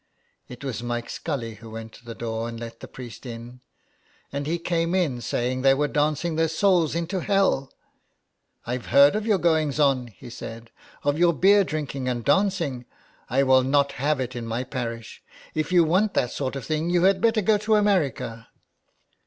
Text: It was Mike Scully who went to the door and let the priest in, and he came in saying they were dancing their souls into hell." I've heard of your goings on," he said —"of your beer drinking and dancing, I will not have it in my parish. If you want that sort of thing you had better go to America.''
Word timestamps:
It 0.49 0.63
was 0.63 0.81
Mike 0.81 1.11
Scully 1.11 1.53
who 1.61 1.69
went 1.69 1.93
to 1.93 2.03
the 2.03 2.15
door 2.15 2.49
and 2.49 2.59
let 2.59 2.79
the 2.79 2.87
priest 2.87 3.23
in, 3.23 3.61
and 4.33 4.47
he 4.47 4.57
came 4.57 4.95
in 4.95 5.21
saying 5.21 5.61
they 5.61 5.75
were 5.75 5.87
dancing 5.87 6.37
their 6.37 6.47
souls 6.47 6.95
into 6.95 7.19
hell." 7.19 7.71
I've 8.65 8.87
heard 8.87 9.15
of 9.15 9.27
your 9.27 9.37
goings 9.37 9.79
on," 9.79 10.07
he 10.07 10.31
said 10.31 10.71
—"of 11.03 11.19
your 11.19 11.33
beer 11.33 11.63
drinking 11.63 12.09
and 12.09 12.25
dancing, 12.25 12.85
I 13.29 13.43
will 13.43 13.61
not 13.61 13.91
have 13.91 14.19
it 14.19 14.35
in 14.35 14.47
my 14.47 14.63
parish. 14.63 15.21
If 15.53 15.71
you 15.71 15.83
want 15.83 16.15
that 16.15 16.31
sort 16.31 16.55
of 16.55 16.65
thing 16.65 16.89
you 16.89 17.03
had 17.03 17.21
better 17.21 17.41
go 17.43 17.59
to 17.59 17.75
America.'' 17.75 18.47